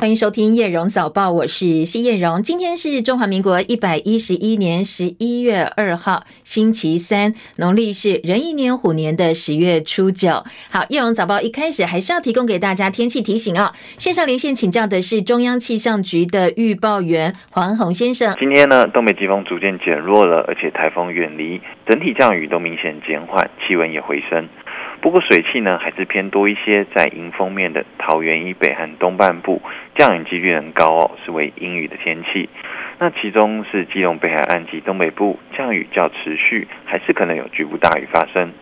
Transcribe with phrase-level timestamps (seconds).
[0.00, 2.40] 欢迎收听叶荣早报，我是谢叶荣。
[2.40, 10.44] 今天是中华民国一百一十一年十一月二号，星期三，农历是壬寅年虎年的十月初九。
[10.70, 13.74] 好，叶荣早报一开始还是要提供给大家天气提醒啊。
[13.98, 18.36] 线上连线请教的是中央气象局的预报员黄宏先生。
[18.38, 24.48] 今天呢，东北季风逐渐减弱了，而且台风远离，整体降雨都明显减缓，气温也回升。
[25.00, 29.62] 不过水汽呢还是偏多一些，在迎风面的桃园以北和东半部
[29.94, 32.48] 降雨几率很高哦，是为阴雨的天气。
[32.98, 38.52] 那其中是基隆北海岸及东北部降雨较持续，还是可能有局部大雨发生。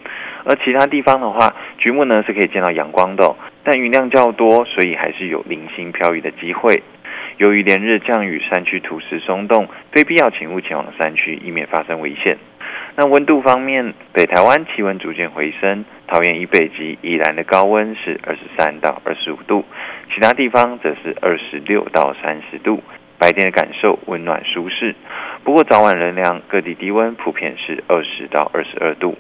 [0.45, 6.83] 而其他地方的话，局部呢是可以见到阳光的，但云量较多，所以还是有零星飘雨的机会。
[7.39, 12.37] 由于连日降雨，山区土石松动，非必要请勿前往山区，以免发生危险。
[12.99, 19.67] 那温度方面，北台湾气温逐渐回升，桃园以北及宜兰的高温是二十三到二十五度，
[20.15, 22.83] 其他地方则是二十六到三十度。
[23.19, 24.95] 白天的感受温暖舒适，
[25.43, 29.17] 不过早晚仍凉，各地低温普遍是二十到二十二度。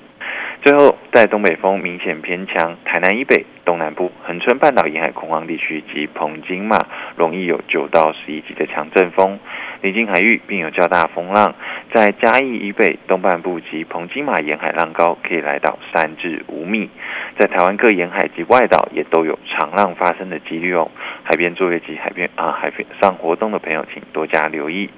[0.62, 6.78] 最后，在东北风明显偏强，台南以北、东南部、恒春半岛沿海空旷地区及澎金马
[7.16, 9.38] 容易有九到十一级的强阵风，
[9.82, 11.54] 临近海域并有较大风浪。
[11.92, 16.90] 在嘉义以北、东半部及澎金马沿海浪高可以来到三至五米。
[17.38, 20.90] 在台湾各沿海及外岛也都有长浪发生的几率哦。
[21.22, 24.90] 海边作业及海边啊海边上活动的朋友，请多加留意。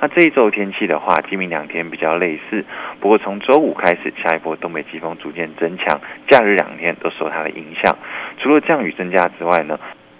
[0.00, 2.64] 那这一周天气的话，今明两天比较类似，
[3.00, 7.94] 不过从周五开始，下一波东北季风逐渐增强，假日两天都受它的影响。
[8.38, 9.78] 除了降雨增加之外呢，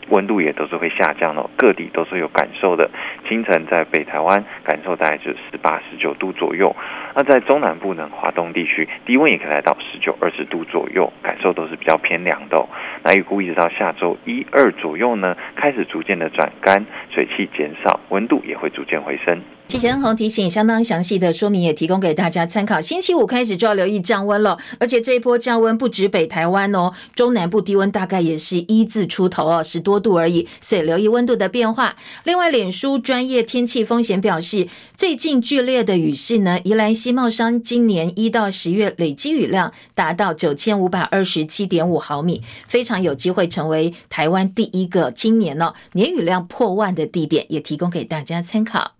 [0.08, 2.90] 温度也都是会下降哦，各地都是有感受的。
[3.28, 6.74] 清晨在北台湾感受大概就十八、十九度左右，
[7.14, 12.66] 那在中南部呢，华东地区低温也可以来到十九、二十度左右，感受都是比较偏凉的。
[13.04, 19.40] 那预估一直到下周一二左右呢，开始逐渐的转干，水汽减少，温度也会逐渐回升。
[19.70, 22.80] 谢谢恩鸿提醒，相当详细的说明也提供给大家参考。
[22.80, 31.94] 星期五开始就要留意降温了，而且这一波降温不止北台湾哦，中南部低温大概也是一字出头哦，十多度而已，所以留意温度的变化。
[32.24, 34.66] 另外，脸书专业天气风险表示，
[34.96, 48.94] 最近剧烈的雨势呢，宜兰西茂山今年一到十月累积雨量达到九千五百二十七点五毫米，非常有机会成为台湾第一个今年呢年雨量破万的地点，也提供给大家参考。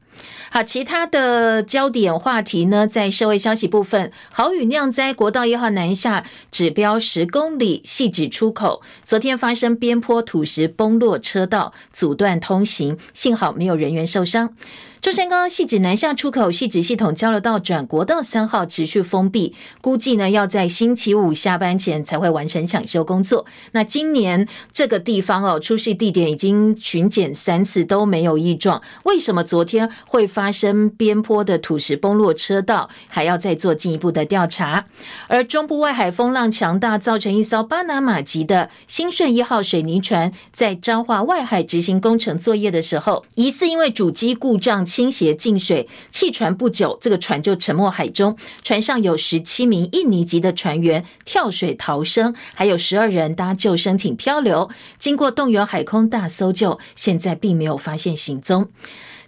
[0.50, 14.54] 好，其他的焦点话题呢，在社会消息部分，豪雨酿灾，国道一号南下指标十公里细指出口，昨天发生边坡土石崩落车道，阻断通行，幸好没有人员受伤。
[15.02, 23.46] 中山高汐止南下出口汐止系统交流道转国道三号持续封闭，估计呢要在星期五下班前才会完成抢修工作。
[23.72, 32.90] 那今年这个地方哦，出事地点已经巡检三次都没有异状，为什么昨天会发生边坡的土石崩落车道？
[33.08, 34.84] 还要再做进一步的调查。
[35.28, 44.84] 而中部外海风浪强大，造成一艘巴拿马籍的兴顺一号水泥船在彰化外海执行工程作业的时候，疑似因为主机故障。
[44.90, 48.36] 倾斜进水，弃船不久，这个船就沉没海中。
[48.64, 54.68] 船上有十七名印尼籍的船员跳水逃生，还有十二人搭救生艇漂流。
[54.98, 58.68] 经过动员海空大搜救，现在并没有发现行踪。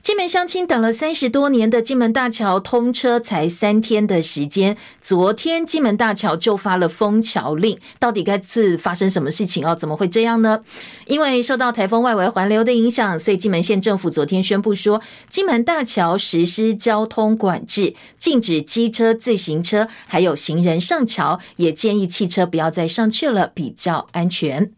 [0.03, 9.77] 金门乡亲等了三十多年的金门大桥通车才三天的时间，昨天金门大桥就发了封桥令，到底该是发生什么事情哦？
[9.77, 10.61] 怎么会这样呢？
[11.07, 24.73] 因为受到台风外围环流的影响，所以金门县政府昨天宣布说，金门大桥实施交通管制，禁止机车、自行车还有行人上桥，也建议汽车不要再上去了，比较安全。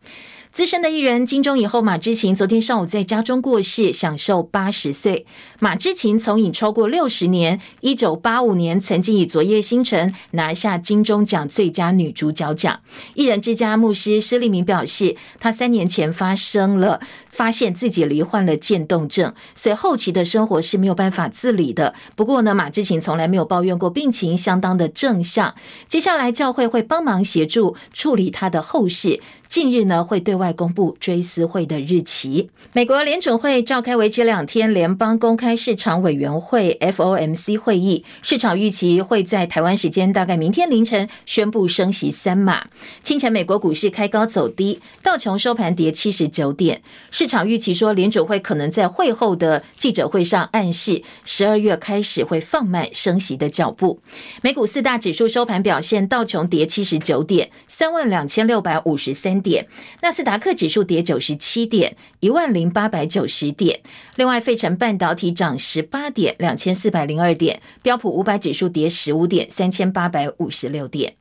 [0.55, 5.27] 资深的艺人金钟以后马之琴昨天上午在家中过世，享受八十岁。
[5.59, 12.79] 马之琴从影超过六十年，一九八五年曾经以《昨夜星辰》拿下金钟奖最佳女主角奖。
[13.15, 17.00] 艺人之家牧师施立明表示，他三年前发生了。
[17.35, 21.93] 发现自己罹患了渐冻症，所以后期的生活是没有办法自理的。
[22.15, 25.55] 不过呢，马志勤从来没有抱怨过病情，相当的正向。
[25.89, 32.49] 接下来教会会帮忙协助处理他的后事，近日呢会对外公布追思会的日期。
[32.73, 42.67] 美国联准会召开为期两天联邦公开市场委员会 FOMC 会议，市场预期会在台湾时间大概明天凌晨宣布升息三码。
[43.03, 46.83] 清晨美国股市开高走低，道琼收盘跌七十九点。
[47.11, 53.99] 市市场预期说，联准会可能在会后的记者会上暗示，十二月开始会放慢升息的脚步。
[54.43, 59.41] 美股四大指数收盘表现，道琼跌七十九点，三万两千六百五十三。
[59.41, 59.67] 点，
[60.03, 63.81] 纳斯达克指数跌九十七点，一万零八百九十点。
[64.17, 67.62] 另外，费城半导体涨十八点，两千四百零二点。
[67.81, 71.15] 标普五百指数跌十五点，三千八百五十六点。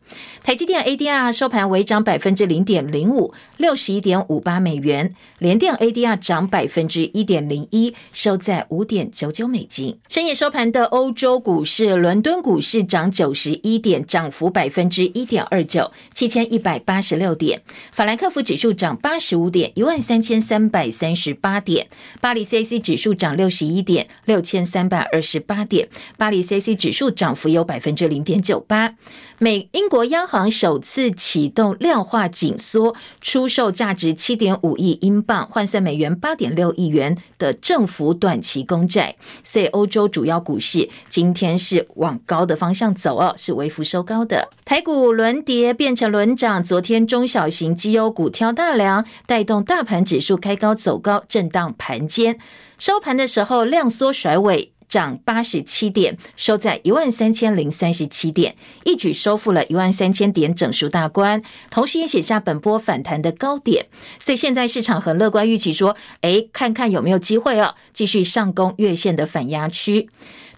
[0.44, 5.14] 台积电 ADR 收盘微涨百分之零点零五，六十一点五八美元。
[5.40, 9.98] 联电 ADR 涨百分之一点零一，收在五点九九美金。
[10.08, 17.62] 深夜收盘的欧洲股市，伦敦股市涨九十一点，涨幅百分之一点二九，七千一百八十六点。
[17.92, 21.88] 法兰克福指数涨八十五点，一万三千三百三十八点。
[22.22, 25.90] 巴黎 CAC 指数涨六十一点，六千三百二十八点。
[26.18, 28.96] 巴黎 CAC 指数涨幅有百分之零点九八。
[29.40, 39.16] 美英国央行首次启动量化紧缩，出售价值七点五亿英镑（换算美元八点六亿元）的政府短期公债。
[39.44, 44.50] 所以欧洲主要股市今天是往高的方向走哦，是微幅收高的。
[44.66, 52.38] 台股轮跌变成轮涨，昨天中小型绩优股挑大梁，带动大盘指数开高走高，震荡盘间。
[52.78, 54.73] 收盘的时候量缩甩尾。
[54.94, 61.42] 涨八十七点，收在一万三千零三十七点，一举收复了一万三千点整数大关，
[61.72, 63.88] 同时也写下本波反弹的高点。
[64.20, 70.12] 所以现在市场很乐观，预期说，哎，看看有没有机会哦，继续上攻月线的反压区。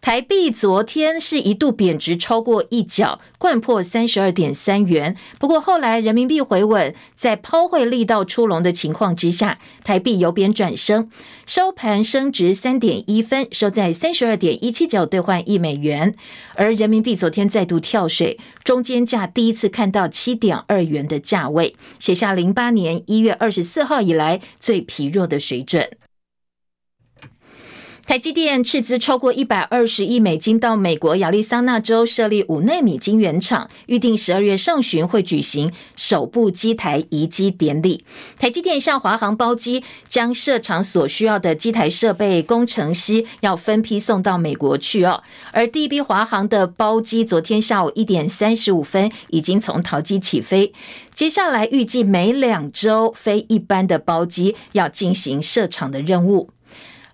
[0.05, 5.17] 台币昨天是一度贬值超过一角，掼破三十二点三元。
[5.39, 11.09] 不过后来人民币回稳，在抛汇力道出笼的情况之下，台币由贬转升，
[11.47, 16.13] 收盘升值三点一分，收在三十二点一七九兑换一美元。
[16.53, 25.89] 而人民币昨天再度跳水，中间价第一次看到七点二元的价位，写下零八年一月二十四号以来最疲弱的水准。
[28.05, 38.05] 台积电斥资超过一百二十亿美金到美国亚利桑那州设立五奈米晶圆厂，预定十二月上旬会举行首部机台移机典礼。
[38.37, 45.23] 台积电向华航包机，将设厂所需要的机台设备、工程师要分批送到美国去哦。
[45.51, 50.71] 而第一批华航的包机昨天下午一点三十五分已经从桃机起飞，
[51.15, 56.51] 接下来预计每两周飞一班的包机要进行设厂的任务。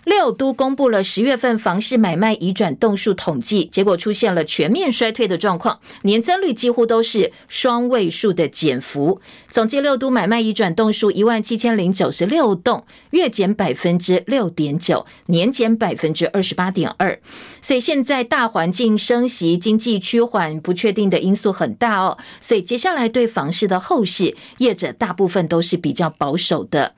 [0.04, 9.22] 六都公布了十月份房市买卖移转栋数统计，结果出现了全面衰退的状况，年增率几乎都是双位数的减幅。
[9.52, 17.20] 总计六都买卖移转栋数一万七千零九十六栋，月减百分之六点九，年减百分之二十八点二。
[17.62, 22.18] 所以现在大环境升息、经济趋缓、不确定的因素很大哦。
[22.42, 26.96] 所以接下来对房市的后市，业者大部分都是比较保守的。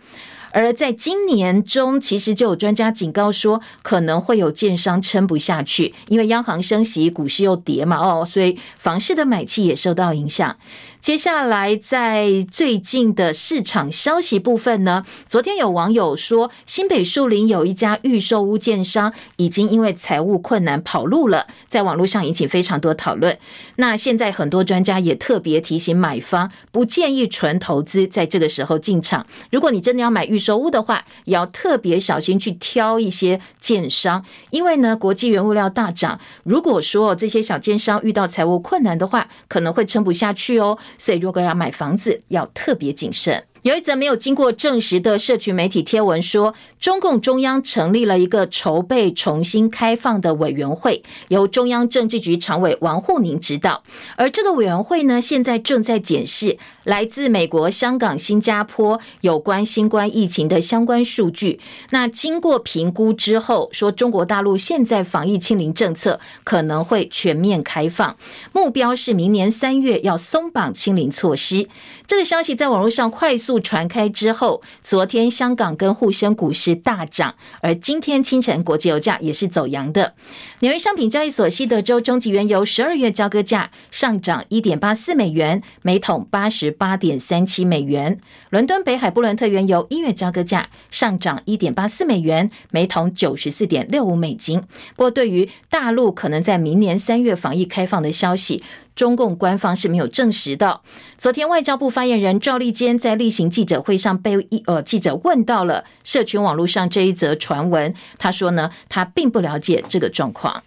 [0.53, 10.55] 而在今年中，其实就有专家警告说，可能会有建商撑不下去，因为央行升息，股市又跌嘛，哦，所以房市的买气也受到影响。
[11.03, 23.37] 接下来，在最近的市场消息部分呢，昨天有网友说，新北树林有一家预售屋建商已经因为财务困难跑路了，在网络上引起非常多讨论。
[23.75, 29.27] 那现在很多专家也特别提醒买方，不建议纯投资在这个时候进场。
[29.51, 40.79] 如果你真的要买预售屋的话，也要特别小心去挑一些建商，因为呢，国际原物料大涨，如果说这些小建商遇到财务困难的话，可能会撑不下去哦。
[40.97, 43.43] 所以，如果要买房子，要特别谨慎。
[43.63, 53.81] 有一则没有经过证实的社群媒体贴文说，中共中央成立了一个筹备重新开放的委员会，由中央政治局常委王沪宁指导。
[54.17, 61.59] 而这个委员会呢，现在正在检视来自美国、香港、新加坡有关新冠疫情的相关数据。
[61.91, 68.17] 那经过评估之后，说中国大陆现在防疫清零政策可能会全面开放，
[68.51, 71.67] 目标是明年三月要松绑清零措施。
[72.05, 80.13] 这个消息在网络上快速传开之后，昨天香港跟沪深股市大涨，而今天清晨国际油价也是走扬的。
[80.59, 88.19] 纽约商品交易所西德州中级原油十二月交割价上涨一点八四美元，每桶八十八点三七美元。
[88.49, 94.59] 伦敦北海布伦特原油一月交割价上涨一点八四美元，每桶九十四点六五美金。
[94.95, 98.63] 不过，对于大陆可能在明年三月防疫开放的消息，
[98.95, 100.81] 中共官方是没有证实的。
[101.17, 110.63] 昨天，外交部发言人赵立坚在例行记者会上被一呃记者问到了社群网络上这一则传闻，他说呢，他并不了解这个状况。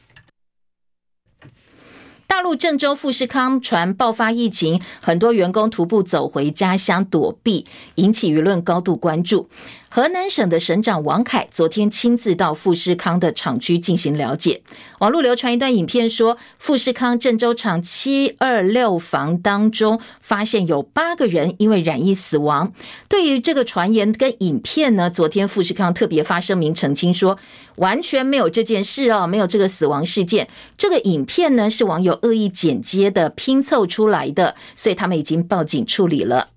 [2.26, 7.64] 大陆郑州富士康传爆发疫情，很多员工徒步走回家乡躲避，
[7.94, 9.48] 引起舆论高度关注。
[9.96, 14.60] 河南省的省长王凯昨天亲自到富士康的厂区进行了解。
[14.98, 22.74] 网络流传一段影片，说富士康郑州厂七二六房当中发现有八个人因为染疫死亡。
[23.08, 27.38] 对于这个传言跟影片呢，昨天富士康特别发声明澄清说，
[27.76, 30.46] 完全没有这件事哦，没有这个死亡事件。
[30.76, 36.48] 这个影片呢是网友恶意剪接的拼凑出来的，所以他们已经报警处理了。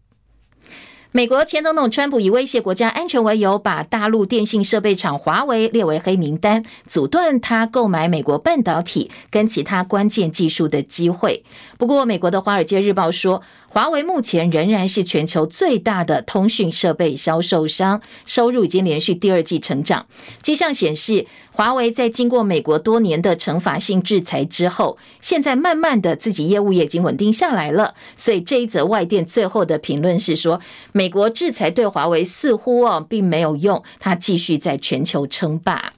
[1.12, 11.44] 美国前总统川普以威胁国家安全为由，把大陆电信设备厂华为列为黑名单，阻断他购买美国半导体跟其他关键技术的机会。
[11.80, 20.08] 不过，美国的《华尔街日报》说，华为目前仍然是全球最大的通讯设备销售商，收入已经连续第二季成长。
[20.42, 27.94] 迹象显示，华为在经过美国多年的惩罚性制裁之后，现在慢慢的自己业务也已经稳定下来了。
[28.18, 30.60] 所以这一则外电最后的评论是说，
[30.92, 35.94] 美国制裁对华为似乎哦并没有用，它继续在全球称霸。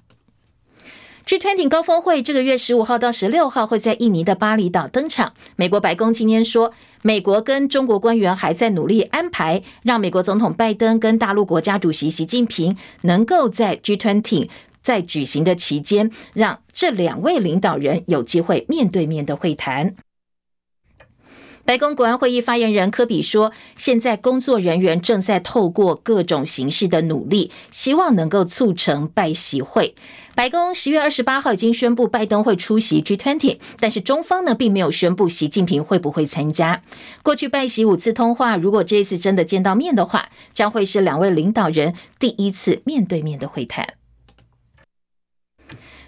[1.26, 5.34] G20 高峰会这个月十五号到十六号会在印尼的巴厘岛登场。
[5.56, 6.74] 美国白宫今天说，
[7.04, 14.50] 美国跟中国官员还在努力安排，让美国总统拜登跟大陆国家主席习近平能够在 G20
[14.82, 19.96] 在举行的期间，让这两位领导人有机会面对面的会谈。
[21.64, 29.96] 白宫国安会议发言人科比说：“现在工作人员正在透过各种形式的努力，希望能够促成拜习会。
[30.34, 36.82] 白宫十月二十八号已经宣布拜登会出席 G20，但是中方呢并没有宣布习近平会不会参加。
[37.22, 43.94] 过去拜习五次通话，如果这一次真的见到面的话，将会是两位领导人第一次面对面的会谈。”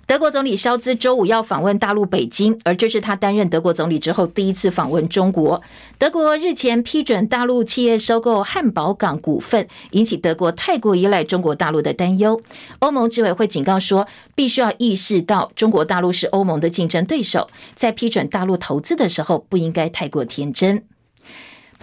[0.06, 5.62] 德国总理肖兹周五要访问大陆北京，而这是他担任德国总理之后第一次访问中国。
[5.98, 12.42] 德国日前批准大陆企业收购汉堡港股份，引起德国太过依赖中国大陆的担忧。
[12.80, 14.06] 欧盟执委会警告说，
[14.36, 20.84] 必须要意识到中国大陆是欧盟的竞争对手，在批准大陆投资的时候，不应该太过天真。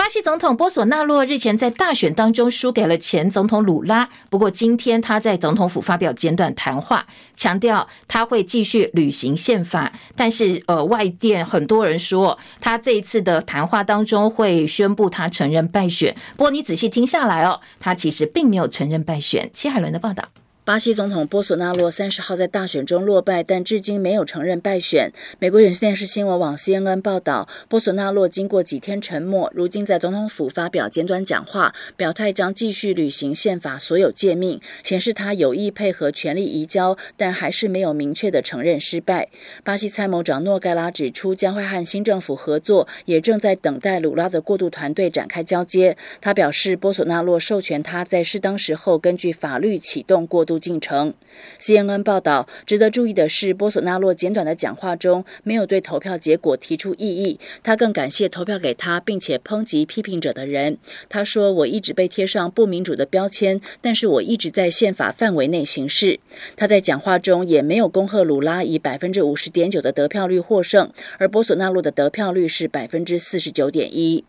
[0.00, 9.92] 巴西总统波索纳洛日前在大选当中输给了前总统鲁拉，不过今天他在总统府发表简短谈话，强调他会继续履行宪法。
[10.16, 16.16] 但是，呃，外电很多人说他这一次的谈话当中会宣布他承认败选。
[16.34, 19.50] 不过你仔细听下来哦，他其实并没有承认败选。
[19.52, 20.24] 戚海伦的报道。
[20.70, 25.12] 巴西总统波索纳洛三十号在大选中落败，但至今没有承认败选。
[25.40, 39.26] 美国有线电视新闻网 CNN 报道，波索纳洛经过几天沉默，如今在总统府发表简短讲话，表态将继续履行宪法所有诫命，显示他有意配合权力移交，但还是没有明确的承认失败。
[39.64, 45.96] 巴西参谋长诺盖拉指出，将会和新政府合作，也正在等待鲁拉的过渡团队展开交接。
[46.20, 50.59] 他表示，波索纳洛授权他在适当时候根据法律启动过渡。
[50.60, 51.14] 进程。
[51.58, 60.78] CNN 报道，值得注意的是，波索纳洛简短的讲话中没有对投票结果提出异议，他更感谢投票给他并且抨击批评者的人。
[61.08, 66.20] 他说：“我一直被贴上不民主的标签，但是我一直在宪法范围内行事。”
[66.56, 74.24] 他在讲话中也没有恭贺鲁拉以百分之五十点九的得票率获胜，而波索纳洛的得票率是百分之四十九点一。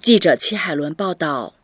[0.00, 1.54] 记者戚海伦报道。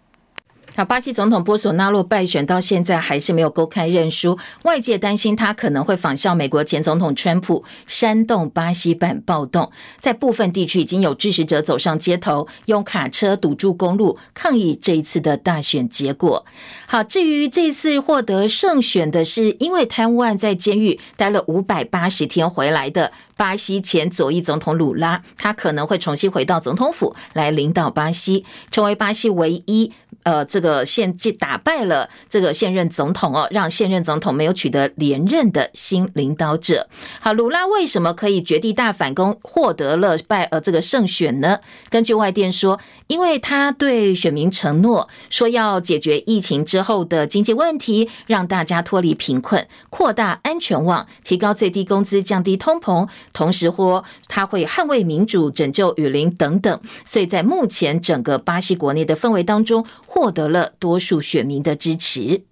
[0.74, 9.70] 好，巴西总统波索纳洛败选到现在还是没有公开认输，外界担心他可能会仿效美国前总统川普，煽动巴西版暴动。
[10.00, 16.46] 在部分地区已经有支持者走上街头，用卡车堵住公路，抗议这一次的大选结果。
[16.86, 23.12] 好，至于这次获得胜选的是因为贪污案在监狱待了五百八十天回来的。
[23.34, 29.90] 巴西前左翼总统鲁拉，他可能会重新回到总统府来领导巴西，成为巴西唯一
[30.24, 36.88] 呃这个现继打败了这个现任总统哦，让现任总统没有取得连任的新领导者。
[37.20, 41.58] 好，鲁拉为什么可以绝地大反攻，获得了败呃这个胜选呢？
[41.90, 53.08] 根据外电说，因为他对选民承诺说要解决疫情之后的经济问题，让大家脱离贫困，扩大安全网，提高最低工资，降低通膨。
[53.32, 62.44] 同时或他会捍卫民主、拯救雨林等等，所以在目前整个巴西国内的氛围当中，获得了多数选民的支持。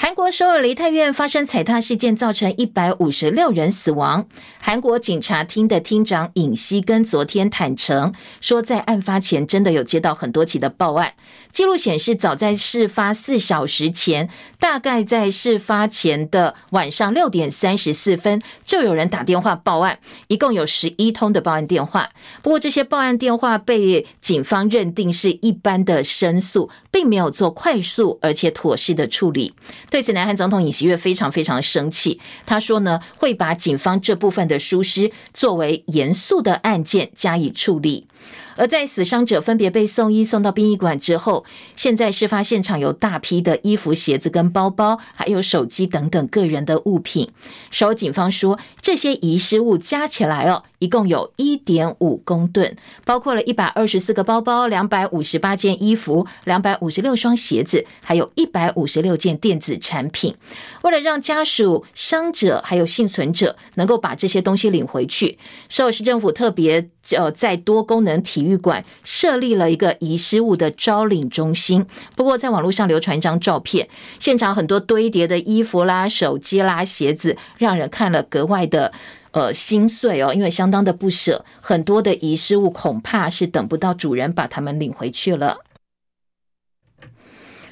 [0.00, 4.28] 韩国首尔梨泰院发生踩踏事件，造成一百五十六人死亡。
[4.60, 11.14] 韩国警察厅的厅长尹锡根昨天坦承说，在案发前真的有接到很多起的报案。
[11.50, 22.10] 记录显示，早在事发四小时前，大概在事发前的晚上六点三十四分，就有人打电话报案，一共有十一通的报案电话。
[22.40, 29.54] 不过，这些报案电话被警方认定是一般的申诉，并没有做快速而且妥适的处理。
[29.90, 32.20] 对此，南韩总统尹锡悦非常非常生气。
[32.44, 38.07] 他说呢，会把警方这部分的疏失作为严肃的案件加以处理。
[38.56, 41.44] 而在死伤者分别被送医送到殡仪馆之后，
[41.76, 47.30] 现在事发现场有大批的衣服、鞋子跟包包，还有手机等等个人的物品。
[47.70, 60.34] 首尔警方说，这些遗失物加起来哦，一共有一点五公吨，包括了一百二十四个包包、两百五十八件衣服、两百五十六双鞋子，还有一百五十六件电子产品。
[60.82, 71.84] 为了让家属、伤者还有幸存者能够把这些东西领回去，首尔市政府特别呃在多功能体育馆设立了一个遗失物的招领中心，
[72.16, 73.88] 不过在网络上流传一张照片，
[74.18, 78.92] 现场很多堆叠的衣服啦、手机啦、鞋子，让人看了格外的
[79.32, 85.58] 呃心碎哦，因为相当的不舍，很多的遗失物恐怕是等不到主人把它们领回去了。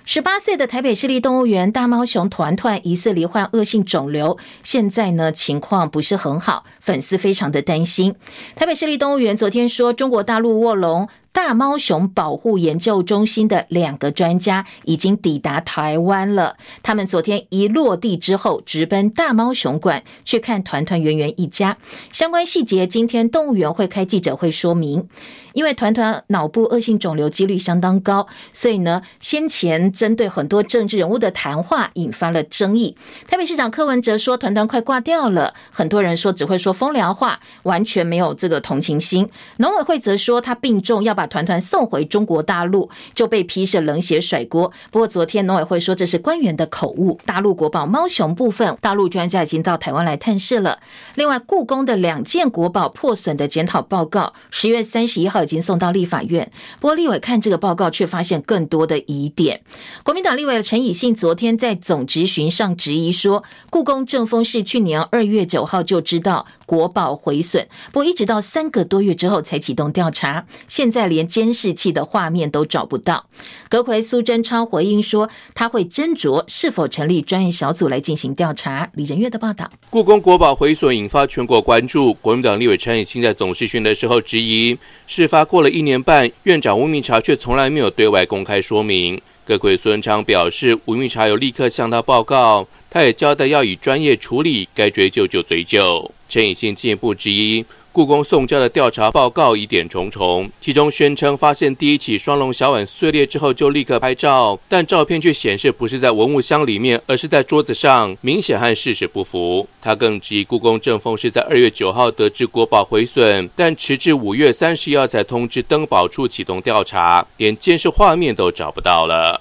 [0.08, 8.14] 十八岁的台北市立动物园大猫熊团团疑似罹患恶性肿瘤，现在呢情况不是很好，粉丝非常的担心。
[8.54, 16.56] 台北市立动物园昨天说，中国大陆卧龙大猫熊保护研究中心的两个专家已经抵达台湾了。
[16.84, 21.78] 他们昨天一落地之后，直奔大猫熊馆去看团团圆圆一家。
[22.12, 25.08] 相关细节，今天动物园会开记者会说明。
[25.56, 32.96] 因为团团脑部恶性肿瘤几率相当高，所以呢，先前针对很多政治人物的谈话引发了争议。
[33.26, 39.28] 台北市长柯文哲说，团团快挂掉了，很多人说只会说风凉话，完全没有这个同情心。
[39.58, 41.26] 农委会则说，他病重要把。
[41.26, 44.72] 团团送回中国大陆，就被批是冷血甩锅。
[44.92, 47.18] 不过昨天农委会说这是官员的口误。
[47.24, 50.78] 大陆国宝猫熊部分，大陆专家已经到台湾来探视了。
[51.16, 56.50] 另外，故宫的两件国宝破损的检讨报告，十月三十一号已经送到立法院。
[56.80, 59.62] 不过立委看这个报告，却发现更多的疑点。
[60.02, 73.26] 国民党立委陈以信昨天在总质询上质疑说，故宫正风是去年二月九号就知道国宝毁损，不过一直到三个多月之后才启动调查，现在连监视器的画面都找不到。
[73.68, 78.90] 阁揆苏贞昌回应说，他会斟酌是否成立专业小组来进行调查。
[78.94, 82.14] 李仁月的报道：故宫国宝毁损引发全国关注。
[82.14, 89.20] 国民党立委陈以信在总质询的时候质疑，事发发过了一年半，院长吴明察却从来没有对外公开说明。
[89.44, 96.10] 各位孙昌表示，吴明察有立刻向他报告，他也交代要以专业处理，该追究就追究。
[96.26, 97.62] 陈以信进一步质疑。
[97.96, 109.66] 故宫送交的调查报告疑点重重，其中宣称发现第一起双龙小碗碎裂之后就立刻拍照，但照片却显示不是在文物箱里面，而是在桌子上，明显和事实不符。
[109.80, 119.40] 他更质疑故宫正风是在二月九号得知国宝毁损，但迟至五月三十一号才通知登宝处启动调查，连监视画面都找不到了。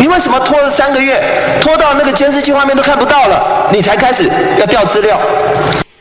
[0.00, 1.22] 你为什么拖了三个月，
[1.62, 5.20] 拖到那个监视器画面都看不到了，你才开始要调资料？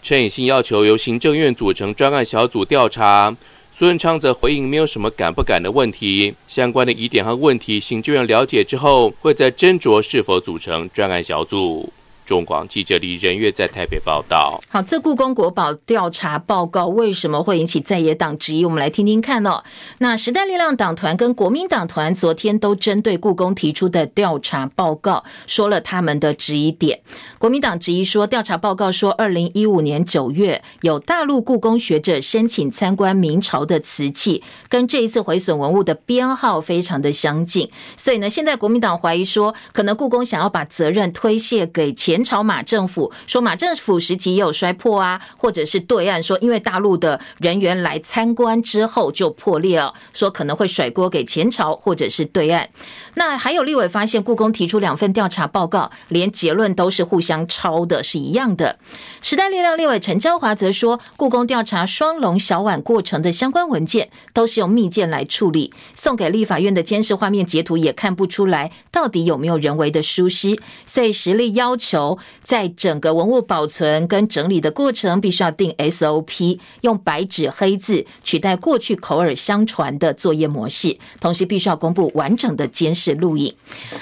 [0.08, 3.36] 陈以信要求由行政院组成专案小组调查，
[3.74, 11.92] 苏贞昌则回应没有什么敢不敢的问题，相关的疑点和问题，行政院了解之后，会再斟酌是否组成专案小组。
[12.28, 14.62] 中广记者李仁月在台北报道。
[14.68, 18.66] 好，这故宫国宝调查报告为什么会引起在野党质疑？
[18.66, 19.64] 我们来听听看哦。
[20.00, 27.00] 那时代力量党团跟国民党团昨天都针对故宫提出的调查报告说了他们的质疑点。
[27.40, 42.17] 国民党质疑说，调查报告说，二零一五年九月有大陆故宫学者申请参观明朝的瓷器，跟这一次毁损文物的编号非常的相近，所以呢，现在国民党怀疑说，可能故宫想要把责任推卸给前。
[42.18, 52.68] 前朝马政府说，马政府时期也有摔破啊，或者是对岸说，因为大陆的人员来参观之后就破裂了，说可能会甩锅给前朝或者是对岸。
[53.14, 58.80] 那还有立委发现，故宫提出两份调查报告，连结论都是互相抄的，是一样的。
[59.22, 72.07] 时代力量立委陈椒华则说，故宫调查双龙小碗过程的相关文件都是用密件来处理，送给立法院的监视画面截图也看不出来到底有没有人为的疏失，所以实力要求。
[72.44, 83.56] 在整个文物保存跟整理的过程，必须要定 SOP，用白纸黑字取代过去口耳相传的作业模式，同时必须要公布完整的监视录影。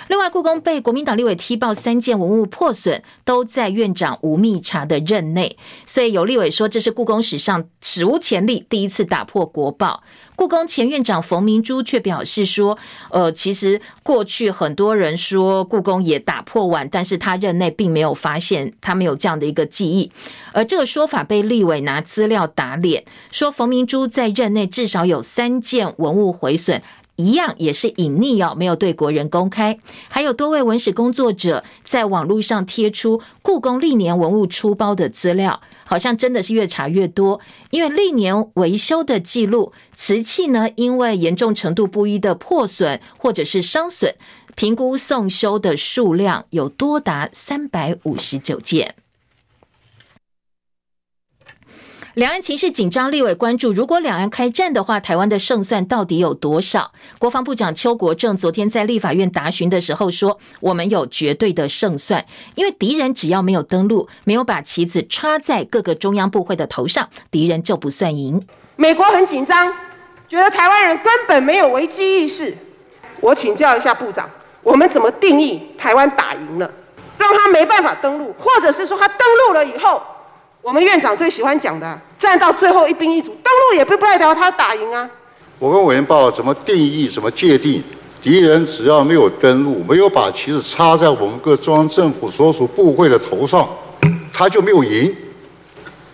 [0.09, 10.03] 另外，故宫被国民党立委踢爆三件文物破损，都在院长吴密察的任内，所以有立委说，这是故宫史上史无前例第一次打破国报。
[10.35, 12.77] 故宫前院长冯明珠却表示说
[13.09, 20.11] ：“呃，其实过去很多人说故宫也打破碗，但是他任内并没有发现，他没有这样的一个记忆。
[20.51, 26.81] 而这个说法被立委拿资料打脸，说冯明珠在任内至少有三件文物毁损，
[27.15, 29.77] 一样也是隐匿哦，没有对国人公开。
[30.09, 44.15] 还有多位文史工作者在网络上贴出故宫历年文物出包的资料。”好像真的是越查越多，因为历年维修的记录，瓷器呢，因为严重程度不一的破损或者是伤损，
[44.55, 48.95] 评估送修的数量有多达三百五十九件。
[52.15, 56.93] 两岸情势紧张，立委关注，如果两岸开战的话，台湾的胜算到底有多少？
[57.19, 62.25] 国防部长邱国正昨天在立法院答询的时候说：“我们有绝对的胜算，
[62.55, 68.41] 因为敌人只要没有登陆，没有把旗子插在各个中央部会的头上，敌人就不算赢。”
[68.77, 69.73] 美国很紧张，
[70.29, 72.55] 觉得台湾人根本没有危机意识。
[73.19, 74.29] 我请教一下部长，
[74.63, 76.71] 我们怎么定义台湾打赢了，
[77.17, 80.01] 让他没办法登陆，或者是说他登陆了以后？
[80.65, 85.07] 我们院长最喜欢讲的，站到最后一兵一卒，登陆也不代表他打赢啊。
[85.59, 87.83] 我跟委员报怎么定义、怎么界定
[88.19, 88.65] 敌人？
[88.65, 93.69] 只要没有登陆，没有把旗子插在我们各中央政府所属部会的头上，
[94.33, 95.15] 他就没有赢，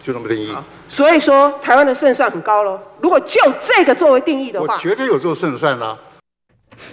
[0.06, 0.54] 就这么定义。
[0.90, 2.78] 所以说，台湾的胜算很高喽。
[3.00, 5.98] 如果就这个作为定义的话，我绝对有做胜算啊。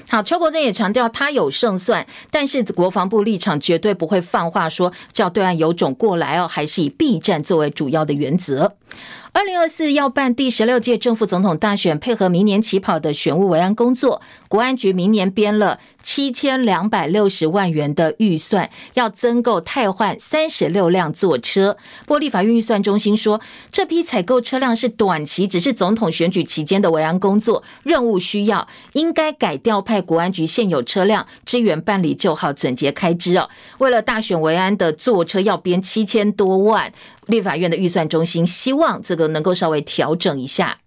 [0.08, 8.74] 好，邱国正也强调他有胜算，但是国防部立场绝对不会放话说叫对岸有种过来哦，还是以避战作为主要的原则。
[9.32, 21.76] 二零二四要办第十六届正副总统大选，配合明年起跑的选务维安工作，国安局明年编了七千两百六十万元的预算，要增购汰换三十六辆座车。
[22.06, 33.48] 不过立法院预算中心说，这批采购车辆是短期，只是总统选举期间的维安工作任务需要，应该改调派国安局现有车辆支援办理就好，总结开支哦。
[33.78, 36.92] 为了大选维安的座车要编七千多万。
[37.26, 40.78] 立法院的预算中心希望这个能够稍微调整一下。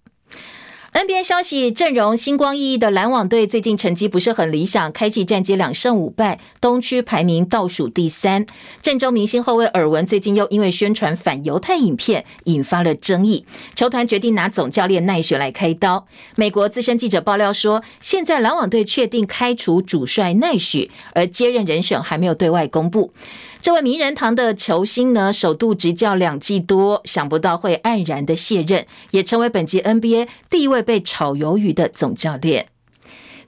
[0.94, 8.46] NBA 消息，阵容星光熠熠的篮网队最近成绩不是很理想，开季战绩两胜五败，东区排名倒数第三。
[8.82, 16.06] 阵中明星后卫尔文最近又因为宣传反犹太影片引发了争议，球团决定拿总教练奈雪来开刀。
[16.36, 23.14] 美国资深记者爆料说，现在篮网队确定开除主帅奈雪，而接任人选还没有对外公布。
[23.62, 32.70] 这位名人堂的球星呢，首度执教两季多，想不到会黯然的卸任，也成为本季 NBA 第一位被炒鱿鱼的总教练。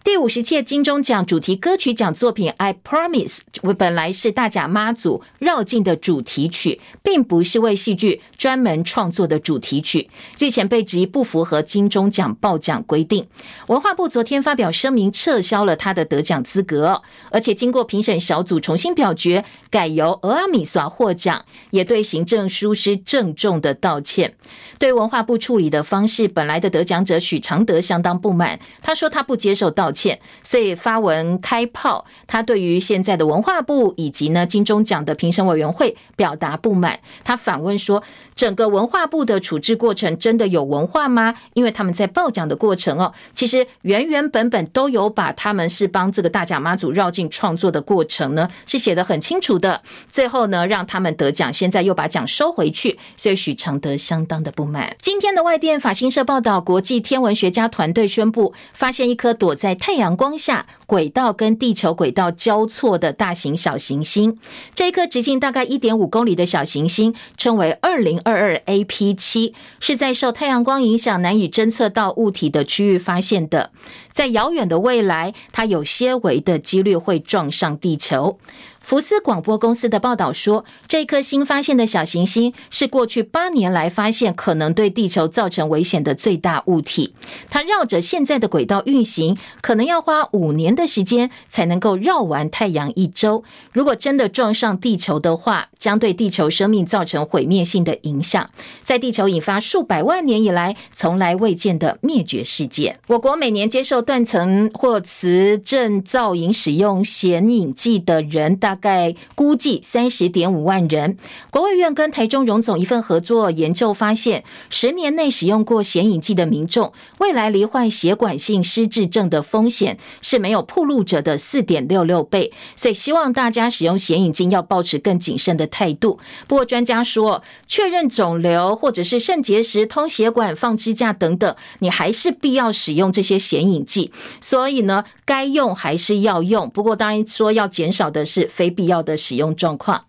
[0.03, 3.37] 第五十届金钟奖主题歌曲奖作品《I Promise》
[3.75, 10.09] 本来是大甲妈祖绕境的主题曲，并不是为戏剧专门创作的主题曲。
[10.37, 13.25] 日前被质疑不符合金钟奖报奖规定，
[13.67, 24.35] 文化部昨天发表声明撤销了他的得奖资格，而且经过评审小组重新表决，改由俄阿米索获奖，也对行政疏失郑重的道歉。
[24.77, 30.19] 对文化部处理的方式，本来的得奖者许常德相当不满，他说他不接受道歉。
[30.43, 36.99] 所以发文开炮，他对于现在的文化部以及呢金钟奖的评审委员会表达不满。
[37.23, 38.03] 他反问说
[38.35, 41.35] ：“整个文化部的处置过程真的有文化吗？
[41.53, 49.81] 因为他们在报奖的过程哦，其实原原本本都有把他们是帮这个大甲妈祖绕境创作的过程呢，是写得很清楚的。
[50.09, 54.95] 最后呢，让他们得奖，现在又把奖收回去，所以许常德相当的不满。
[55.01, 64.39] 今天的外电法新社报道，国际天文学家团队宣布，发现一颗躲在太阳光下轨道跟地球轨道交错的大型小行星，
[64.73, 73.71] 这一颗直径大概一点五公里的小行星称为二零二二 AP 七，是在受太阳光影响难以侦测到物体的区域发现的。
[74.13, 78.39] 在遥远的未来，它有些微的几率会撞上地球。
[78.83, 87.15] 福斯广播公司的报道说，这颗新发现的小行星是过去八年来发现可能对地球造成危险的最大物体。
[87.49, 93.45] 它绕着现在的轨道运行，可能要花五年的时间才能够绕完太阳一周。
[93.71, 98.49] 如果真的撞上地球的话，将对地球生命造成毁灭性的影响，
[98.83, 102.99] 在地球引发数百万年以来从来未见的灭绝事件。
[103.07, 108.72] 我国每年接受断层或磁振造影使用显影剂的人大。
[108.73, 111.15] 大概估计三十点五万人。
[111.51, 122.51] 国卫院跟台中荣总一份合作研究发现，十年内使用过显影剂的民众，未来罹患血管性失智症的风险是没有暴露者的四点六六倍。
[122.75, 126.17] 所以希望大家使用显影剂要保持更谨慎的态度。
[126.47, 134.11] 不过专家说，确认肿瘤或者是肾结石、通血管、放支架等等，你还是必要使用这些显影剂。
[134.41, 136.67] 所以呢，该用还是要用。
[136.71, 140.05] 不过当然说要减少的是必要的使用状况。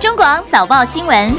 [0.00, 1.34] 中广早报新闻，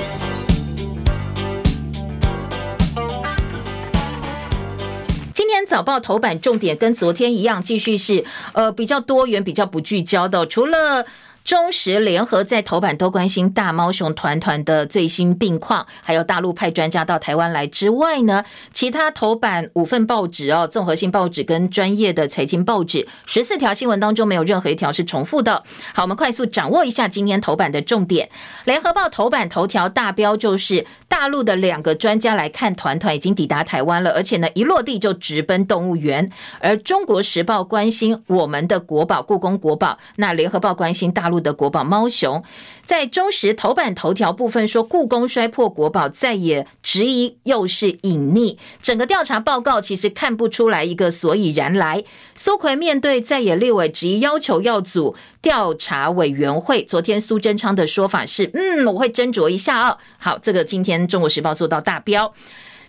[5.33, 11.05] 今天早报头版重点跟昨天一样，继续是呃比较多元、比较不聚焦的，除了。
[11.45, 25.63] 中时联合在头版都关心大猫熊团团的最新病况，还有大陆派专家到台湾来之外呢，其他头版五份报纸哦，综合性报纸跟专业的财经报纸，十四条新闻当中没有任何一条是重复的。
[25.93, 28.27] 好，我们快速掌握一下今天头版的重点。
[28.63, 36.31] 联合报头版头条大标就是大陆的两个专家来看团团已经抵达台湾了，而且呢一落地就直奔动物园。
[36.59, 41.34] 而中国时报关心我们的国宝故宫国宝，那联合报关心大陆。
[41.39, 42.43] 的国宝猫熊，
[42.85, 48.57] 在中时头版头条部分说，故宫摔破国宝，再也质疑又是隐匿。
[48.81, 52.03] 整个调查报告其实看不出来一个所以然来。
[52.35, 56.83] 苏奎面对在野立委质疑，要求要组调查委员会。
[56.83, 59.97] 昨天苏贞昌的说法是，嗯，我会斟酌一下哦。
[60.17, 62.33] 好，这个今天中国时报做到大标。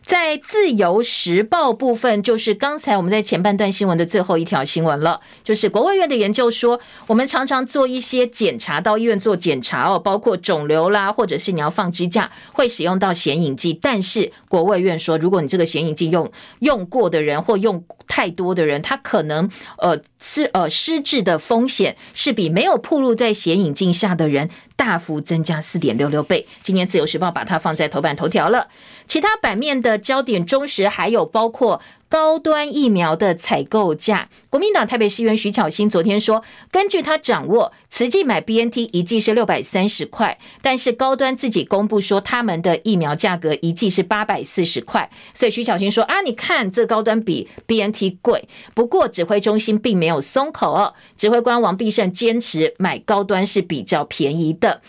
[0.06, 13.76] 在自由时报部分，就是刚才我们在前半段新闻的最后一条新闻了，就是国卫院的研究说，我们常常做一些检查，到医院做检查哦，包括肿瘤啦，或者是你要放支架，会使用到显影剂。
[13.82, 26.46] 但是国卫院说，如果你这个显影剂用用过的人或用太多的人，他可能呃是呃失智的风险是比没有暴露在显影镜下的人大幅增加四点六六倍。
[26.62, 28.68] 今年自由时报把它放在头版头条了。
[29.08, 34.28] 其他版面的焦点中时还有包括高端疫苗的采购价。
[34.48, 48.48] 国民党台北市议员徐巧芯昨天说，根据他掌握，慈济买 BNT 一剂是六百三十块，但是高端自己公布说他们的疫苗价格一剂是八百四十块，所以徐巧芯说啊，你看这高端比 BNT 贵。
[48.74, 54.80] 不过指挥中心并没有松口哦，指挥官王必胜坚持买高端是比较便宜的。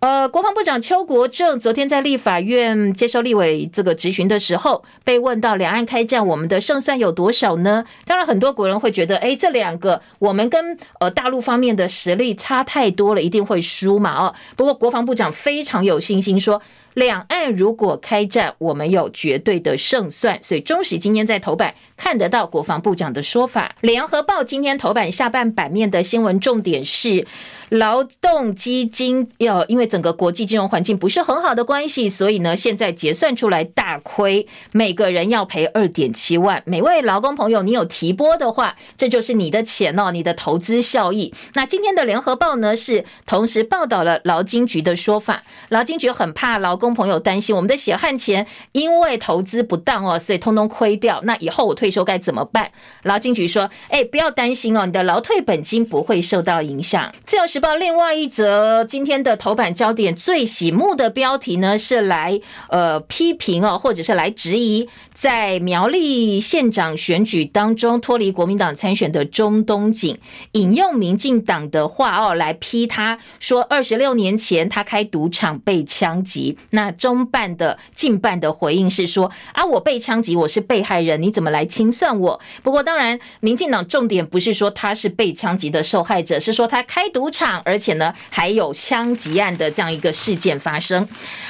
[0.00, 7.84] 呃，国防部长邱国正昨天在立法院接受立委这个质询的时候，被问到两岸开战，我们的胜算有多少呢？
[8.06, 14.18] 当然，很多国人会觉得，哎，这两个我们跟呃大陆方面的实力差太多了，一定会输嘛。
[14.18, 16.62] 哦，不过国防部长非常有信心说，
[17.00, 20.38] 两岸如果开战，我们有绝对的胜算。
[20.42, 23.74] 所以中时今天在头版看得到国防部长的说法。
[23.80, 27.26] 联合报今天头版下半版面的新闻重点是。
[27.70, 36.60] 劳动基金要因为整个国际金融环境不是很好的关系，所以呢，现在结算出来大亏，每个人要赔二点七万。
[36.66, 41.32] 每位劳工朋友，你有提拨的话，这就是你的钱哦，你的投资效益。
[41.54, 51.20] 那今天的联合报呢，是同时报道了劳金局的说法，劳金局很怕劳工朋友担心我们的血汗钱因为投资不当哦，所以通通亏掉。
[51.24, 52.70] 那以后我退休该怎么办？
[53.04, 57.12] 劳金局说，哎，不要担心哦，你的劳退本金不会受到影响。
[57.24, 70.18] 自由时报另外一则今天的头版焦点最醒目的标题呢，是来呃批评哦，或者是来质疑，在苗栗县长选举当中脱离国民党参选的钟东锦，
[70.52, 76.58] 引用民进党的话哦来批他，说二十六年前他开赌场被枪击。
[76.70, 82.40] 那中办的近办的回应是说啊，我被枪击，我是被害人，你怎么来清算我？
[82.62, 87.60] 不过当然，民进党重点不是说他是被枪击的受害者，是说他开赌场。
[87.64, 91.06] 而且呢，还有枪击案的这样一个事件发生。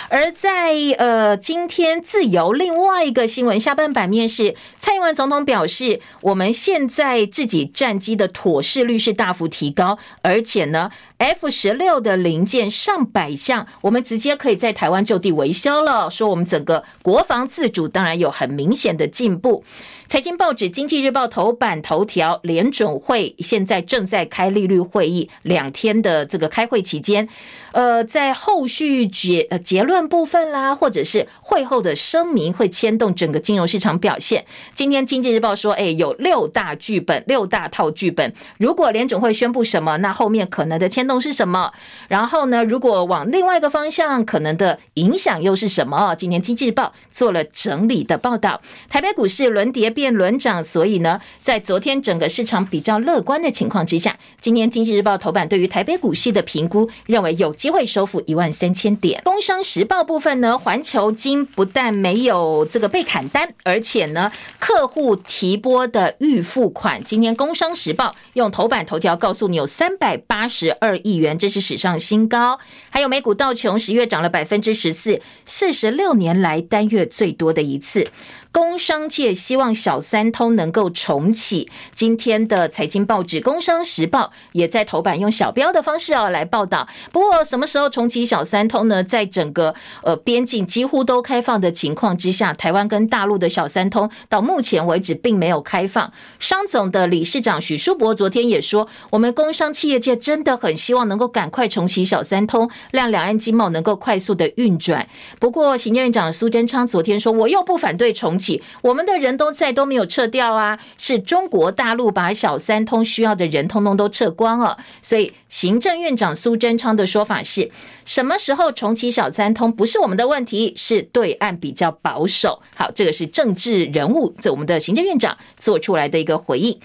[0.08, 16.10] 而在呃，今天自由另外一个新闻下半版面是蔡英文总统表示，我们现在自己战机的妥适率是大幅提高，而且呢，F 十六的零件上百项，我们直接可以在台湾就地维修了。
[16.10, 19.62] 说我们整个国防自主，当然有很明显的进步。
[20.10, 27.28] 财经报纸《经济日报》头版头条：联准会现在正在开利率会议，两天的这个开会期间。
[27.70, 34.44] 呃，在后续结呃结论部分啦，或者是会后的声明，会牵动整个金融市场表现。
[34.74, 38.34] 今天经济日报说，哎，有六大剧本，六大套剧本。
[38.58, 41.72] 如果联准会宣布什么，那后面可能的牵动是什么？
[42.08, 46.16] 然后呢，如果往另外一个方向，可能的影响又是什么？
[46.16, 48.60] 今天经济日报做了整理的报道。
[48.88, 59.20] 台北股市轮跌变轮涨，所以呢，在昨天整个市场比较乐观的情况之下，今天经济日报头版对于台北股市的评估，认为有机会收复一万三千点。
[59.22, 72.58] 工商时报部分呢，环球金不但没有这个被砍单，而且呢，客户提拨的预付款，今天工商时报用头版头条告诉你有三百八十二亿元，这是史上新高。
[72.88, 78.06] 还有美股道琼十月涨了百分之十四，四十六年来单月最多的一次。
[78.52, 81.68] 工商界希望小小三通能够重启。
[81.96, 86.86] 今天的财经报纸《工商时报》也在头版用小标的方式哦来报道。
[87.10, 89.02] 不过什么时候重启小三通呢？
[89.02, 89.74] 在整个
[90.04, 96.12] 呃边境几乎都开放的情况之下，台湾跟大陆的小三通到目前为止并没有开放。
[96.38, 105.08] 商总的理事长许树伯昨天也说，我们工商企业界真的很希望能够赶快重启小三通，让两岸经贸能够快速的运转。
[105.40, 108.62] 不过行政院长苏贞昌昨天说，我又不反对重启。
[108.82, 110.78] 我们的人都在，都没有撤掉啊！
[110.98, 117.70] 是中国大陆把小三通需要的人通通都撤光了，所以行政院长苏贞昌的说法是，
[118.04, 122.60] 什么时候重启小三通不是我们的问题，是对岸比较保守。
[122.76, 126.78] 好，这个是政治人物，这我们的行政院长做出来的一个回应。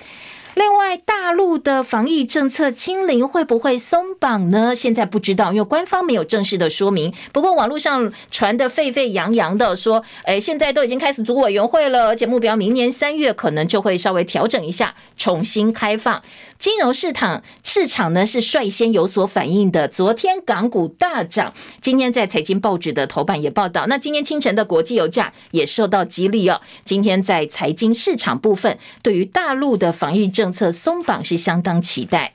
[0.55, 4.73] 另外，大陆的防疫政策清零会不会松绑呢？
[4.73, 7.13] 现在不知道，因为官方没有正式的说明。
[7.33, 16.21] 不过网络上传的沸沸扬扬的说，诶，现在都已经开始组委员会了，而且目标明年三月可能就会稍微调整一下，重新开放。
[16.57, 19.87] 金融市场市场呢是率先有所反应的。
[19.87, 23.85] 昨天港股大涨，今天在财经报纸的头版也报道。
[23.87, 26.61] 那今天清晨的国际油价也受到激励哦。
[26.83, 32.33] 今天在财经市场部分，对于大陆的防疫政策松绑是相当期待。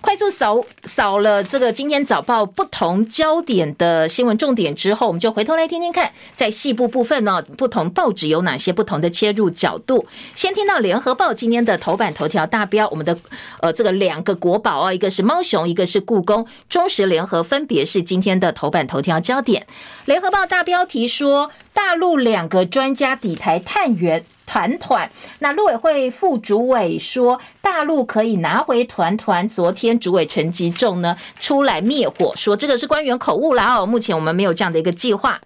[0.00, 10.06] 快速扫扫了这个今天早报不同焦点的新闻重点之后，我们就回头来听听看，在细部部分呢，不同报纸有哪些不同的切入角度。
[10.34, 13.18] 先听到联合报今天的头版头条大标，我们的
[13.60, 19.66] 呃这个两个国宝啊，一个是猫熊，一个是故宫，中时联合分别是今天的头版头条焦点。
[20.04, 24.24] 联合报大标题说，大陆两个专家抵台探源。
[24.46, 29.46] 团团，那陆委会副主委说，大陆可以拿回团团。
[29.48, 35.40] 昨天主委陈吉仲呢出来灭火，说这个是官员口误啦哦，目前我们没有这样的一个计划。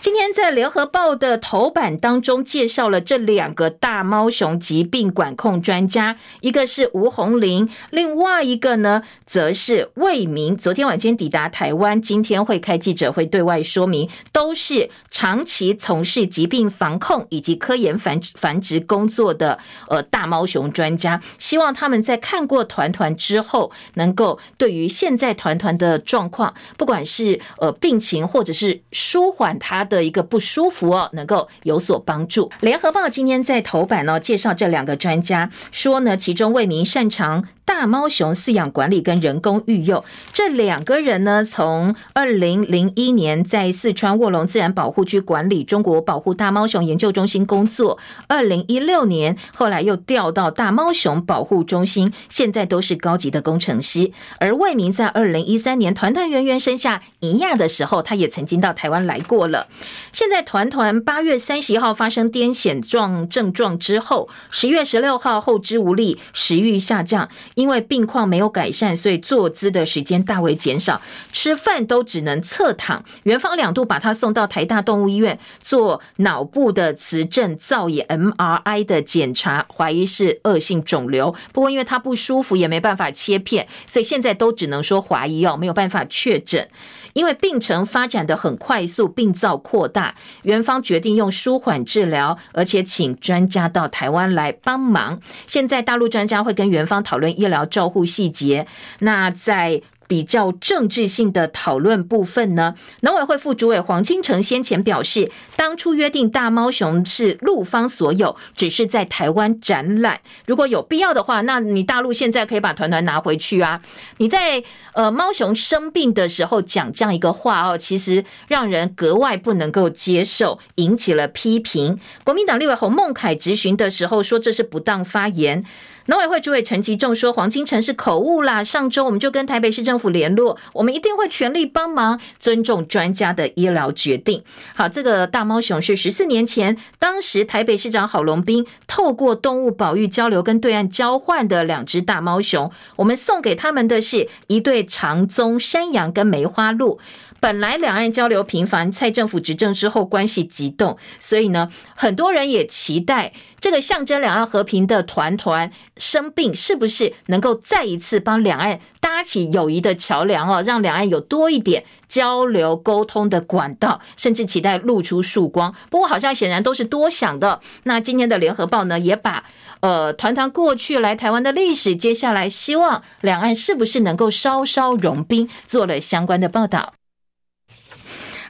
[0.00, 10.56] 今天在联合报的头版当中介绍了这两个大猫熊疾病管控专家，一个是吴鸿麟，另外一个呢则是魏明。
[10.56, 19.58] 昨天晚间抵达台湾，今天会开记者会对外说明，都是长期从事疾病防控以及科研繁繁殖工作的
[19.90, 32.50] 呃大猫熊专家，希望他们在看过团团之后，能够对于现在团团的状况，不管是呃病情或者是舒缓他的一个不舒服哦，能够有所帮助。
[32.60, 37.44] 联合报今天在头版呢介绍这两个专家，说呢其中魏明擅长。
[37.66, 54.10] 大猫熊饲养管理跟人工育幼，这两个人呢，从二零零一年在四川卧龙自然保护区管理中国保护大猫熊研究中心工作，二零一六年后来又调到大猫熊保护中心，现在都是高级的工程师。
[54.40, 59.68] 而魏明在二零一三年团团圆圆生下尼亚的时候，他也曾经到台湾来过了。
[60.12, 67.28] 现在团团八月三十一号发生癫痫状症状之后，十月十六号后肢无力，食欲下降。
[67.54, 71.00] 因为病况没有改善，所以坐姿的时间大为减少，
[71.32, 73.04] 吃饭都只能侧躺。
[73.24, 81.34] 园方两度把他送到台大动物医院做脑部的磁振造影 MRI 的检查，怀疑是恶性肿瘤。
[81.52, 86.68] 不过因为他不舒服，也没办法切片，所以现在都只能说怀疑哦，没有办法确诊。
[87.12, 95.20] 因为病程发展得很快速，病灶扩大，园方决定用舒缓治疗，而且请专家到台湾来帮忙。
[95.46, 98.66] 现在大陆专家会跟园方讨论医疗照护细节。
[99.00, 110.20] 那在比较政治性的讨论部分呢，农委会副主委黄金城先前表示，当初约定大猫熊是陆方所有，只是在台湾展览。
[110.46, 113.80] 如果有必要的话，那你大陆现在可以把团团拿回去啊。
[114.16, 114.60] 你在
[114.94, 122.00] 呃猫熊生病的时候讲这样一个话哦，其实让人格外不能够接受，引起了批评。
[122.24, 125.64] 国民党立委洪孟楷质询的时候说，这是不当发言。
[126.10, 128.64] 农委会主委陈吉仲说，黄金城是口误啦。
[128.64, 134.42] 上周我们就跟台北市政府联络，我们一定会全力帮忙，尊重专家的医疗决定。
[134.74, 146.98] 好，这个大猫熊是十四年前，当时台北市长郝龙斌透过动物保育交流跟对岸交换的两只大猫熊，我们送给他们的是一对长鬃山羊跟梅花鹿。
[147.38, 165.74] 本来两岸交流频繁，蔡政府执政之后关系急动，所以呢，很多人也期待这个象征两岸和平的团团生病，是不是能够再一次帮两岸搭起友谊的桥梁哦，让两岸有多一点交流沟通的管道，甚至期待露出曙光。
[165.90, 167.60] 不过好像显然都是多想的。
[167.82, 169.44] 那今天的联合报呢，也把
[169.80, 176.94] 呃团团过去来台湾的历史，接下来希望两岸是不是能够稍稍融冰，做了相关的报道。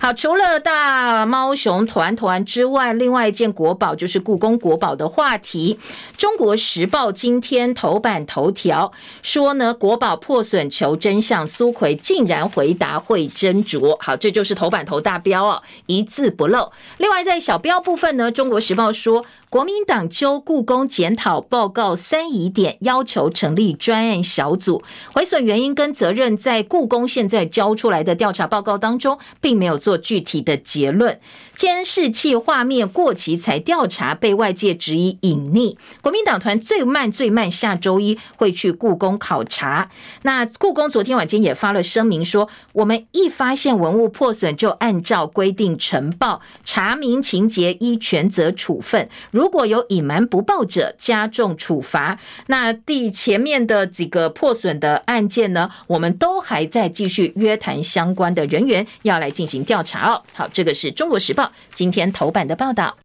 [0.03, 5.79] 好，除了大猫熊团团之外，另外一件国宝就是故宫国宝的话题。
[6.17, 8.93] 中国时报今天头版头条
[9.23, 13.95] 说呢，国宝破损求真相，苏奎竟然回答会斟酌。
[14.01, 16.73] 好，这就是头版头大标哦，一字不漏。
[16.97, 19.27] 另外在小标部分呢，中国时报说。
[19.51, 24.81] 国民党揪故宫检讨报告三疑点，要求成立专案小组。
[25.13, 31.19] 毁损原因跟责任在故宫现在交出来的调查报告当中，并没有做做具体的结论。
[31.57, 35.77] 监视器画面过期才调查，被外界质疑隐匿。
[36.01, 39.91] 国民党团最慢最慢下周一会去故宫考察。
[40.23, 49.09] 那故宫昨天晚间也发了声明说，我们一发现文物破损就按照规定呈报，查明情节依权责处分。
[49.33, 52.19] 如果有隐瞒不报者，加重处罚。
[52.47, 60.23] 那第前面的几个破损的案件呢，我们都还在继续约谈相关的人员，要来进行调查哦。
[60.35, 61.53] 好，这个是中国时报。
[61.75, 62.97] 今天头版的报道，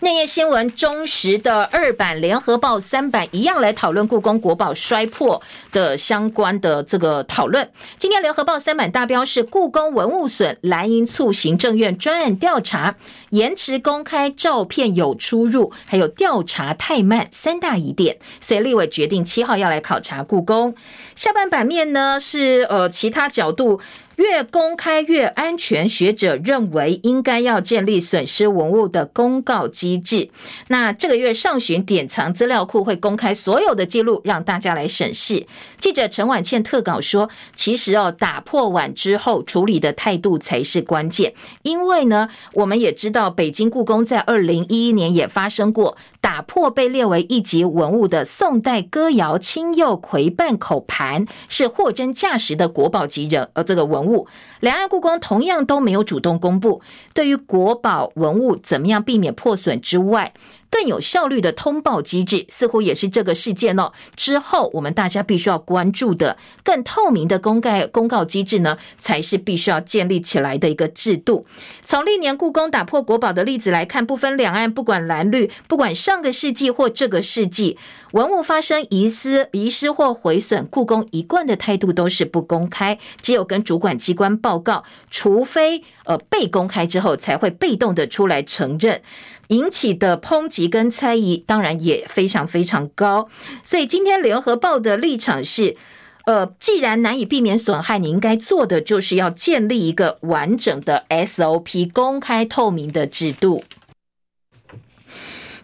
[0.00, 7.68] 内页新闻，中时的二版、联合报三版一样来讨论故宫国宝摔破的相关的这个讨论。
[7.98, 12.94] 今天联合报三版大标是故宫文物损，蓝银促行政院专案调查，
[13.30, 20.76] 延迟公开照片有出入，还有调查太慢三大疑点，所以立委决定七号要来考察故宫。
[21.16, 23.80] 下半版面呢是呃其他角度。
[24.18, 30.28] 越公开越安全，学者认为应该要建立损失文物的公告机制。
[30.66, 35.46] 那这个月上旬，典藏资料库会公开所有的记录，让大家来审视。
[35.78, 41.32] 记者陈婉倩特稿说，其实哦，打破碗之后处理的态度才是关键。
[41.62, 54.07] 因为呢，我们也知道，北京故宫在二零一一年也发生过打破被列为一级文物的宋代歌谣青釉夔半口盘，是货真价实的国宝级人，呃，这个文物。
[54.08, 54.26] 物，
[54.60, 56.80] 两岸故宫同样都没有主动公布。
[57.12, 60.32] 对于国宝文物怎么样避免破损之外，
[60.70, 63.92] 更有效率的通报机制，似乎也是这个事件哦。
[64.16, 71.46] 之后我们大家必须要关注的更透明的公告公告机制呢，才是必须要建立起来的一个制度。
[71.84, 77.78] 从历年故宫打破国宝的例子来看，不分两岸，不管蓝绿，不管上个世纪或这个世纪，
[78.12, 89.00] 文物发生遗失、遗失或毁损，故宫一贯的态度都是不公开，只有跟主管机关报告，除非呃被公开之后，才会被动的出来承认。
[89.48, 93.28] 引起的抨击跟猜疑，当然也非常非常高。
[93.62, 95.76] 所以今天联合报的立场是，
[96.24, 103.62] 呃，既然难以避免损害，你应该做的就是要建立一个完整的 SOP，公开透明的制度。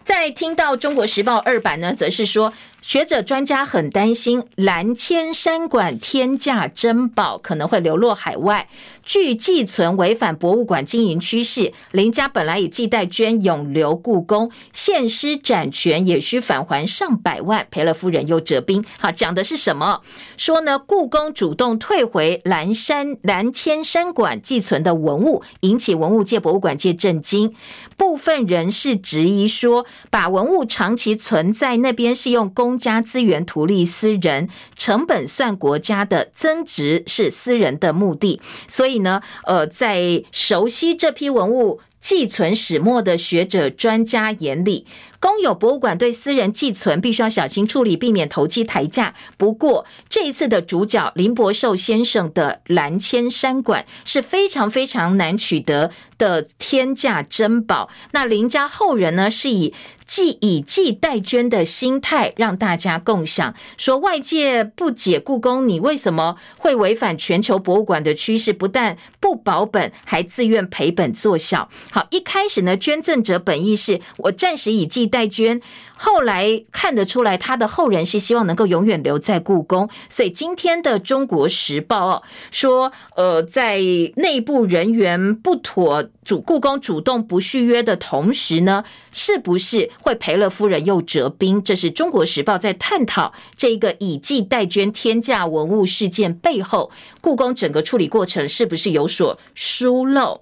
[0.03, 2.53] 在听到中国时报二版呢，则是说。
[2.85, 8.69] 学者专家很担心蓝千山馆天价珍宝可能会流落海外，
[9.03, 11.73] 据寄存违反博物馆经营趋势。
[11.89, 18.85] 林家本来以寄代捐永留故宫，现失展权也需返还上百万，赔了夫人又折兵。
[18.99, 20.01] 好，讲的是什么？
[20.37, 27.51] 说呢，故宫主动退回蓝山蓝千山馆寄存的文物，引起文物界、博物馆界震惊。
[27.97, 38.41] 部分人士质疑说，把文物长期存在那边是用公加资源图利私人，成本算国家的，增值是私人的目的。
[38.67, 44.85] 所以呢，呃，在熟悉这批文物寄存始末的学者专家眼里，
[45.25, 49.15] 公有博物馆对私人寄存必须要小心处理，避免投机抬价。
[49.37, 57.89] 不过这一次的主角林伯寿先生的蓝千山馆是非常非常难取得的天价珍宝。
[58.11, 59.73] 那林家后人呢，是以
[60.05, 71.67] 寄以寄代捐的心态让大家共享，说外界不解故宫你为什么会违反全球博物馆的趋势，不但不保本，还自愿赔本做小。
[71.89, 75.61] 好，一开始呢，捐赠者本意是我暂时以寄代捐。
[75.97, 83.79] 后来看得出来，他的后人是希望能够永远留在故宫，所以今天的《中国时报》哦说，呃，在
[84.15, 91.63] 内部人员不妥，主故宫主动不续约的同时呢，是不是会赔了夫人又折兵？
[91.63, 96.91] 这是《中国时报》在探讨这一个以季代捐天价文物事件背后，
[97.21, 100.41] 故宫整个处理过程是不是有所疏漏？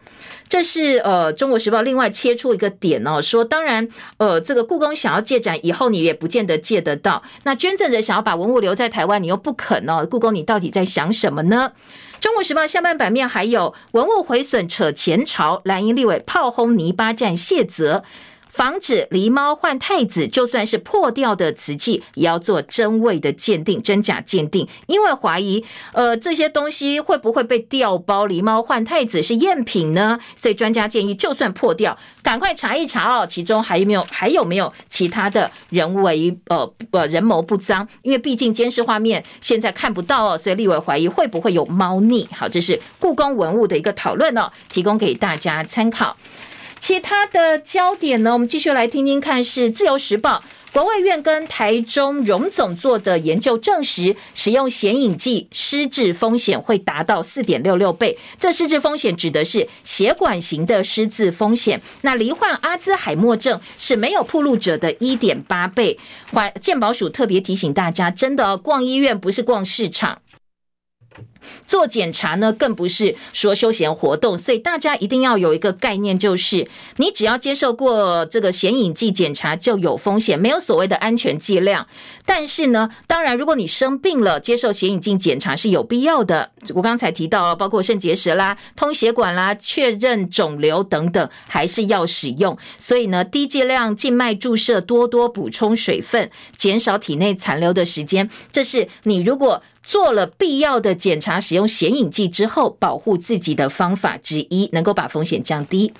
[0.49, 3.87] 这是呃，《中国时报》另外切出一个点哦，说当然，
[4.17, 7.23] 呃，这个故宫想要借展，以后你也不见得借得到。
[7.43, 10.05] 那捐赠者想要把文物留在台湾，你又不肯哦。
[10.09, 11.71] 故宫，你到底在想什么呢？
[12.23, 18.03] 《中国时报》下半版面还有文物毁损扯前朝，蓝营立委炮轰泥巴战谢泽。
[18.53, 28.27] 防止狸猫换太子，就算是破掉的瓷器，也要做真伪的鉴定、真假鉴定，因为怀疑，呃，这些东西会不会被调包？
[28.27, 30.19] 狸猫换太子是赝品呢？
[30.35, 37.85] 所以专家建议，就算破掉，赶快查一查哦，其中还有没有还有没有其他的人为呃呃人谋不臧？
[38.03, 42.29] 因为毕竟监视画面现在看不到哦，所以立委怀疑会不会有猫腻？
[42.31, 46.15] 好，这是故宫文物的一个讨论哦，提供给大家参考。
[46.83, 48.33] 其他的焦点呢？
[48.33, 49.41] 我们继续来听听看。
[49.41, 58.17] 是《自由时报》国卫院跟台中荣总做的研究证实，使用显影剂失智风险会达到四点六六倍。
[58.37, 61.81] 这失智风险指的是血管型的失智风险。
[62.01, 65.97] 那罹患阿兹海默症是没有暴露者的一点八倍。
[66.59, 70.19] 健保署特别提醒大家，真的逛医院不是逛市场。
[71.67, 76.67] 做检查呢，更不是说休闲活动，所以大家一定要有一个概念，就是
[76.97, 81.87] 你只要接受过这个显影剂检查就有风险，没有所谓的安全剂量。
[82.25, 86.51] 但是呢，当然，如果你生病了，接受显影剂检查是有必要的。
[86.73, 92.57] 我刚才提到，包括肾结石啦、通血管啦、确认肿瘤等等，还是要使用。
[92.79, 99.61] 所以呢，低剂量静脉注射，多多补充水分，减少体内残留的时间，这是你如果。
[99.83, 105.93] 做了必要的检查，使用显影剂之后，保护自己的方法之一，能够把风险降低。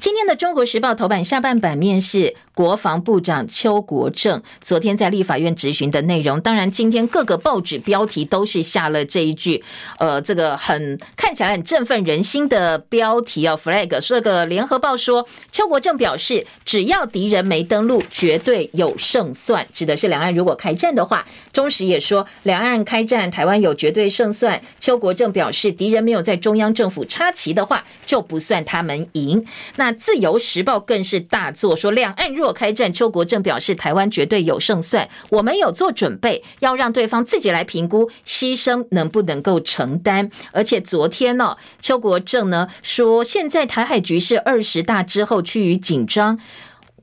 [0.00, 6.40] 今天的《中国时报》头版下半版面是国防部长邱国正昨天在立法院质询的内容。
[6.40, 9.62] 当然，今天各个报纸标题都是下了这一句，
[9.98, 14.00] 呃，这个很看起来很振奋人心的标题哦，flag。
[14.00, 21.24] 说个《联合报》说，邱国正表示，只要敌人没登陆，绝对有胜算，指的是两岸如果开战的话。
[21.52, 23.27] 中时也说，两岸开战。
[23.30, 24.60] 台湾有绝对胜算。
[24.78, 29.44] 邱国正表示，敌人没有在中央政府插旗的话，就不算他们赢。
[29.76, 35.08] 那自由时报更是大作说，两岸若开战，邱国正表示，台湾绝对有胜算。
[35.30, 40.30] 我们有做准备，要让对方自己来评估牺牲能不能够承担。
[40.52, 46.38] 而且昨天呢、邱国正呢说，现在台海局势二十大之后趋于紧张。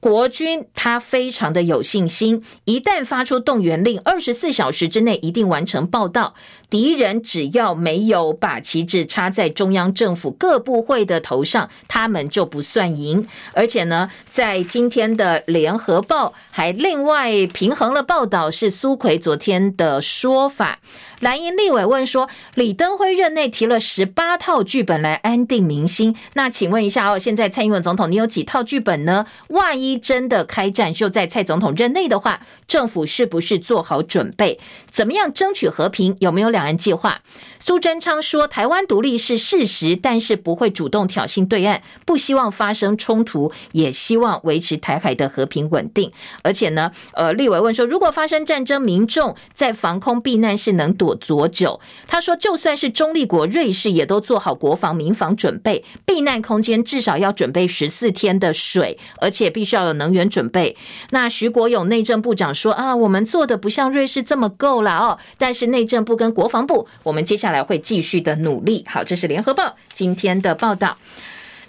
[0.05, 6.35] 国军他非常的有信心，一旦发出动员令，二十四小时之内一定完成报道。
[6.69, 13.27] 敌人只要没有把旗帜插在中央政府各部会的头上，他们就不算赢。
[13.53, 20.77] 而且呢，在今天的联合报还另外平衡了报道，是苏奎昨天的说法。
[21.25, 29.25] 蓝营立委问说，李登辉任内提了十八套剧本来安定民心，那请问一下哦，现在蔡英文总统你有几套剧本呢？
[29.49, 34.59] 万一真的开战就在蔡总统任内的话，政府是不是做好准备？
[34.91, 36.15] 怎么样争取和平？
[36.19, 37.21] 有没有两岸计划？
[37.59, 46.11] 苏贞昌说，台湾独立是事实，但是不会主动挑衅对岸，不希望发生冲突，也希望维持台海的和平稳定。
[46.43, 51.79] 而且呢，呃，立委问说，如果发生战争，民众在防空避难是能躲多久？
[52.07, 60.75] 他说，就算是中立国瑞士，也都做好国防民防准备，避难空间至少要准备十四天的水，而且必须要有能源准备。
[61.11, 68.85] 那徐国勇内政部长说啊，我们做的不像瑞士这么够了哦，但是内政部跟国防部，我们接下来会继续的努力。
[68.87, 70.97] 好，这是联合报今天的报道。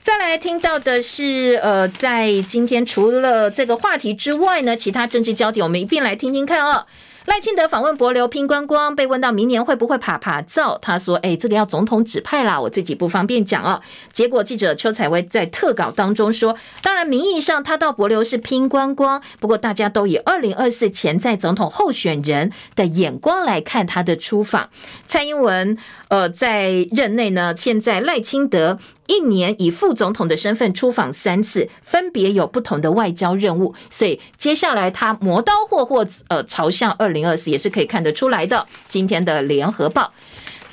[0.03, 6.87] 再来听到的是，呃，在今天除了这个话题之外呢，其他政治焦点我们一并来听听看哦。
[7.27, 13.81] 赖清德访问博流拼观光，被问到明年会不会爬爬造，他说：“哎，这个要总统指派啦，我自己不方便讲啊。”
[14.13, 24.71] 结果记者邱采薇在特稿当中说：“当然名义上他到博流是拼观光，不过大家都以二零二四潜在总统候选人的眼光来看他的出访。”
[25.09, 25.77] 蔡英文
[26.09, 28.79] 呃在任内呢，现在赖清德。
[29.07, 38.67] 一年以副总统的身份出访三次，分别有不同的外交任务，所以接下来他磨刀霍霍，呃，朝向二零二四也是可以看得出来的。
[38.89, 40.13] 今天的联合报，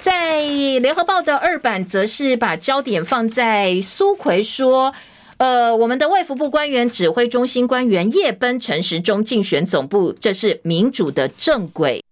[0.01, 4.93] 在联合报的二版则是把焦点放在苏奎说。
[5.37, 12.02] 呃，我们的卫福部官员、指挥中心官员夜奔陈时中竞选总部，这是民主的正轨。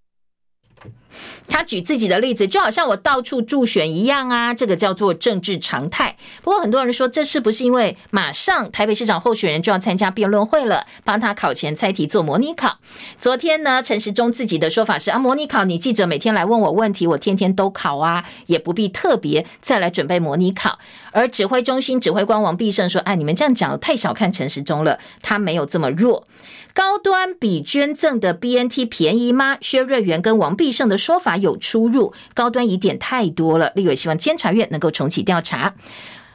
[1.51, 6.15] 他举自己的例子，就好像我到处助选一样啊，这个叫做政治常态。
[6.41, 12.79] 不过很多人说，这是不是因为马上台北市长候选人就要参加辩论会了，帮他考前猜题做模拟考？
[13.19, 20.79] 昨天呢，陈时中自己的说法是啊，模拟考你记者每天来问我问题，我天天都考啊，也不必特别再来准备模拟考。
[21.11, 26.25] 而指挥中心指挥官王必胜说，哎，你们这样讲太小看陈时中了，他没有这么弱。
[26.73, 29.57] 高端比捐赠的 BNT 便宜吗？
[29.61, 35.75] 薛瑞元跟王必胜的说法有出入，高端疑点太多了，立委希望监察院能够重启调查。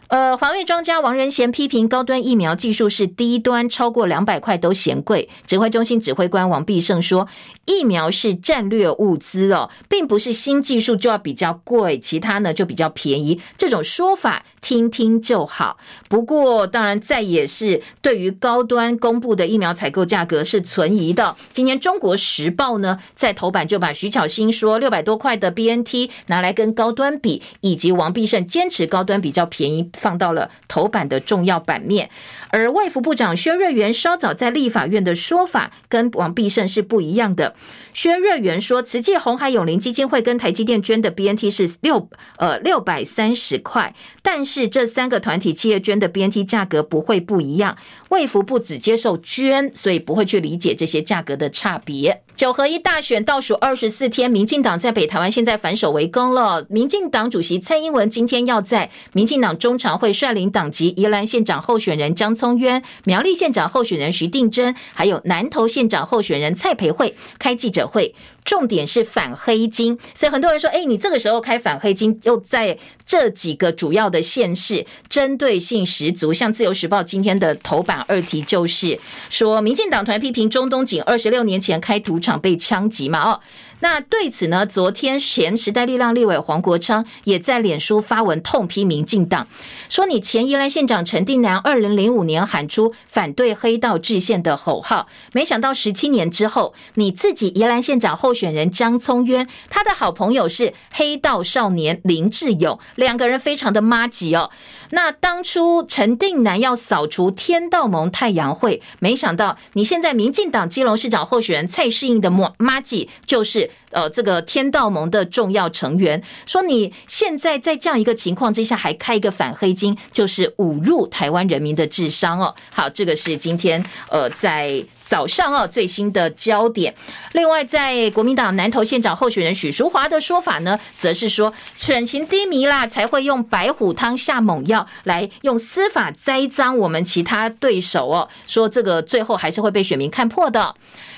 [0.09, 5.29] 呃，防疫专家王仁贤批评高端疫苗技术是低端，超过两百块都嫌贵。
[5.47, 7.27] 指挥中心指挥官王必胜说，
[7.65, 13.41] 疫苗是战略物资哦，并不是新技术就要比较贵，其他呢就比较便宜。
[13.59, 15.77] 这种说法听听就好。
[16.09, 21.35] 不过，当然再也是对于高端公布的疫苗采购价格是存疑的。
[21.53, 29.91] 今天《中国时报》呢在头版就把徐巧芯说六百多块的 BNT 拿来跟高端比，以及王必胜坚持高端比较便宜。
[29.97, 32.11] 放到了头版的重要版面，
[32.51, 37.55] 而卫福部长薛瑞元稍早在立法院的说法跟王必胜是不一样的。
[37.93, 47.77] 薛瑞元说，慈济红海永龄基金会跟台积电捐的 BNT 是六呃六百三十块，但是这三个团体企业捐的 BNT 价格不会不一样。
[48.11, 52.23] 卫福部只接受捐，所以不会去理解这些价格的差别。
[52.37, 56.67] 九合一大选倒数二十四天，民进党在北台湾现在反手为攻了。
[56.69, 68.15] 民进党主席蔡英文今天要在民进党中常会率领党籍宜兰县长候选人张聪渊、苗栗县长候选人徐定珍，还有南投县长候选人蔡培慧开记者会。
[68.47, 76.33] 重点是反黑金，所以很多人说，哎，你这个时候开反黑金，又在这几个主要的县市，针对性十足。
[76.33, 83.41] 像自由时报今天的头版二题就是说，民进党团批评中东锦二十六年前开赌场被枪击嘛，哦。
[83.81, 89.47] 那对此呢，昨天前时代力量立委黄国昌也在脸书发文痛批民进党，
[89.91, 104.51] 说你前宜兰县长陈定南二零零五年喊出反对黑道制宪的口号，没想到十七年之后，你自己宜兰县长候选人张聪渊，他的好朋友是黑道少年林志勇，两个人非常的麻吉哦。
[104.91, 113.66] 那当初陈定南要扫除天道盟太阳会，没想到你现在民进党基隆市长候选人蔡适应的麻麻吉就是。
[113.91, 122.55] 呃，这个天道盟的重要成员说，你现在在这样一个情况之下，还开一个反黑金，就是侮辱台湾人民的智商哦。
[122.71, 126.95] 好，这个是今天呃在早上哦最新的焦点。
[127.33, 138.29] 另外，在国民党南投县长候选人许淑华的说法呢，则是说选情低迷啦，才会用白虎汤下猛药来用司法栽赃我们其他对手哦。
[138.47, 140.75] 说这个最后还是会被选民看破的。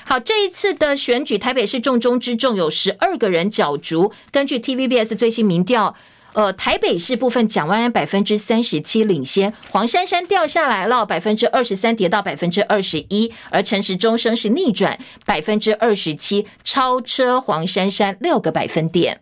[0.09, 4.11] 好，这一次的选举，台北市重中之重有十二个人角逐。
[4.33, 5.95] 根据 TVBS 最新民调，
[6.33, 19.21] 呃，台北市部分蒋万安百分之三十七领先，黄珊珊掉下来了，百分之二十三跌到百分之二十一，而陈时中声是逆转，百分之二十七超车黄珊珊六个百分点。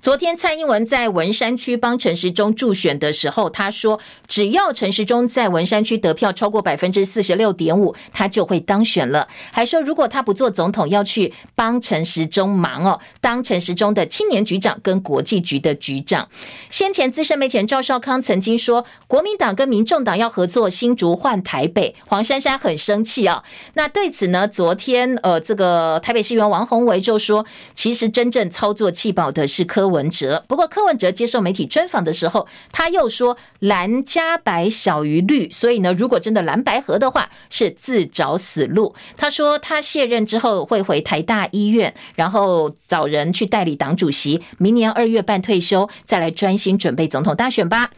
[0.00, 9.26] 昨天蔡英文在文山区帮陈时中助选的时候，他说，只要陈时中在文山区得票超过百分之四十六点五，他就会当选了。
[9.50, 16.28] 还说，如果他不做总统，要去帮陈时中忙哦，当陈时中的青年局长跟国际局的局长。
[16.70, 23.42] 先前资深媒体人赵少康曾经说，国民党跟民众党要合作新竹换台北，黄珊珊很生气啊。
[23.74, 27.44] 那对此呢，昨天呃，这个台北市议员王宏维就说，
[27.74, 38.94] 其实真正操作弃保的是科文文哲，不过柯文哲接受媒体专访的时候，他又说蓝加白小于绿，所以呢，如果真的蓝白合的话，是自找死路。
[39.16, 47.90] 他说他卸任之后会回台大医院，然后找人去代理党主席，明年二月半退休，再来专心准备总统大选吧。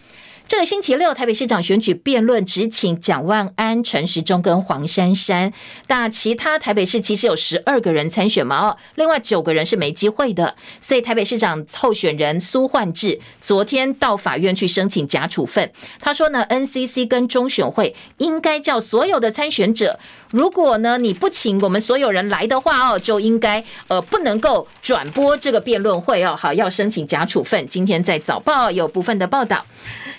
[0.49, 5.53] 这个星期六，台北市长选举辩论只请蒋万安、陈时中跟黄珊珊，
[5.87, 10.57] 但其他台北市其实有十二个人参选嘛，哦，另外九个人是没机会的。
[10.81, 15.71] 所以台北市长候选人苏焕智昨天到法院去申请假处分，
[16.01, 20.01] 他说呢，NCC 跟中选会应该叫所有的参选者。
[20.31, 26.37] 如果呢你不请我们所有人来的话哦，就应该呃不能够转播这个辩论会哦。
[26.39, 27.67] 好，要申请假处分。
[27.67, 29.65] 今天在早报有部分的报道。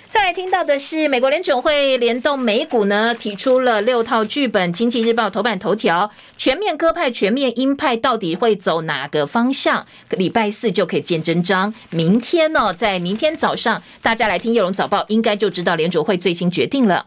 [0.09, 4.73] 再来听到的是，美国联准会联动美股呢，提出了六套剧本。
[4.73, 9.85] 经济日报头版头条：全面鸽派、全面鹰派，到底会走哪个方向？
[10.09, 11.71] 礼拜四就可以见真章。
[11.91, 17.05] 明天呢，在明天早上，大家来听叶龙早报，应该就知道联准会最新决定了。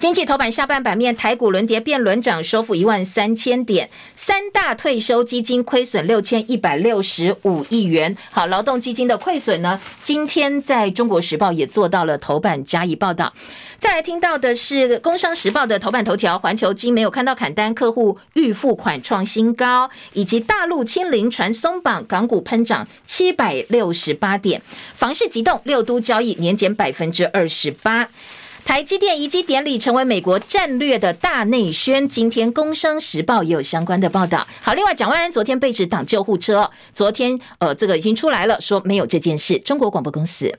[0.00, 3.90] 经济头版下半版面，台股轮跌变轮涨，收复一万三千点。
[4.16, 8.16] 三大退休基金亏损六千一百六十五亿元。
[8.30, 9.78] 好，劳动基金的亏损呢？
[10.00, 13.30] 今天在中国时报也做到了头版加以报道。
[13.78, 24.62] 再来听到的是工商时报的头版头条：环球金没有看到砍单，客户预付款创新高，以及大陆清零传松绑，港股喷涨七百六十八点。
[24.94, 28.08] 房市急动，六都交易年减百分之二十八。
[28.64, 34.46] 台积电移机典礼成为美国战略的大内宣，今天《工商时报》也有相关的报道。
[34.62, 39.58] 好，另外蒋万安昨天被指挡救护车，昨天呃这个已经出来了，说没有这件事。
[39.58, 40.56] 中国广播公司。